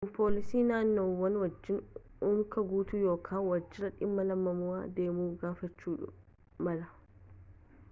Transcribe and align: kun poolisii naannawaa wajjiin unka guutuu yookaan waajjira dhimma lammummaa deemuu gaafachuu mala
kun 0.05 0.13
poolisii 0.17 0.61
naannawaa 0.69 1.37
wajjiin 1.41 1.81
unka 2.29 2.63
guutuu 2.71 3.01
yookaan 3.09 3.45
waajjira 3.49 3.93
dhimma 3.99 4.25
lammummaa 4.31 4.81
deemuu 4.95 5.31
gaafachuu 5.45 6.11
mala 6.69 6.91